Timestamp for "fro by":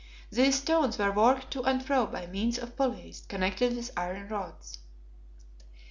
1.85-2.25